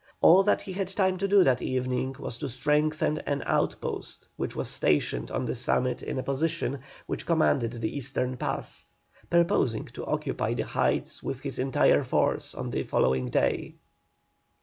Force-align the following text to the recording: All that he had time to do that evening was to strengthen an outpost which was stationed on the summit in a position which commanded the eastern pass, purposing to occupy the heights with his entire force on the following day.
All 0.19 0.41
that 0.45 0.61
he 0.61 0.73
had 0.73 0.87
time 0.87 1.19
to 1.19 1.27
do 1.27 1.43
that 1.43 1.61
evening 1.61 2.15
was 2.17 2.39
to 2.39 2.49
strengthen 2.49 3.19
an 3.19 3.43
outpost 3.45 4.27
which 4.35 4.55
was 4.55 4.67
stationed 4.67 5.29
on 5.29 5.45
the 5.45 5.53
summit 5.53 6.01
in 6.01 6.17
a 6.17 6.23
position 6.23 6.79
which 7.05 7.27
commanded 7.27 7.73
the 7.73 7.95
eastern 7.95 8.35
pass, 8.35 8.85
purposing 9.29 9.85
to 9.93 10.03
occupy 10.07 10.55
the 10.55 10.63
heights 10.65 11.21
with 11.21 11.41
his 11.41 11.59
entire 11.59 12.01
force 12.01 12.55
on 12.55 12.71
the 12.71 12.81
following 12.81 13.29
day. 13.29 13.75